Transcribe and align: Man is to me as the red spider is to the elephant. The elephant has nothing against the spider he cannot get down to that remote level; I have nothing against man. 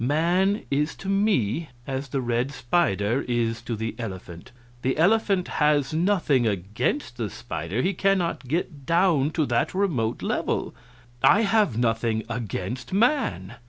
Man 0.03 0.63
is 0.71 0.95
to 0.95 1.09
me 1.09 1.69
as 1.85 2.07
the 2.07 2.21
red 2.21 2.51
spider 2.51 3.21
is 3.27 3.61
to 3.61 3.75
the 3.75 3.93
elephant. 3.99 4.51
The 4.81 4.97
elephant 4.97 5.47
has 5.61 5.93
nothing 5.93 6.47
against 6.47 7.17
the 7.17 7.29
spider 7.29 7.83
he 7.83 7.93
cannot 7.93 8.47
get 8.47 8.87
down 8.87 9.29
to 9.33 9.45
that 9.45 9.75
remote 9.75 10.23
level; 10.23 10.73
I 11.21 11.41
have 11.41 11.77
nothing 11.77 12.23
against 12.29 12.91
man. 12.91 13.57